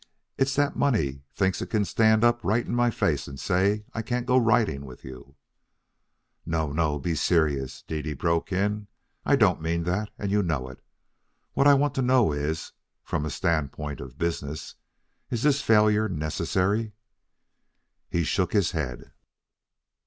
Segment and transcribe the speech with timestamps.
[0.35, 4.01] If that money thinks it can stand up right to my face and say I
[4.01, 5.35] can't go riding with you"
[6.43, 8.87] "No, no; be serious," Dede broke in.
[9.27, 10.81] "I don't mean that, and you know it.
[11.53, 12.71] What I want to know is,
[13.03, 14.73] from a standpoint of business,
[15.29, 16.93] is this failure necessary?"
[18.09, 19.11] He shook his head.